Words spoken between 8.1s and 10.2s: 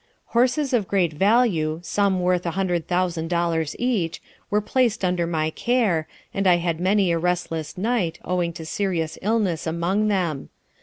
owing to serious illness among